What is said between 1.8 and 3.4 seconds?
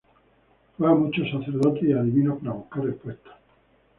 y adivinos para buscar respuestas.